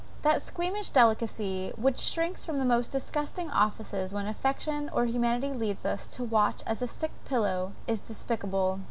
[0.23, 5.85] That squeamish delicacy which shrinks from the most disgusting offices when affection or humanity lead
[5.85, 8.79] us to watch at a sick pillow, is despicable.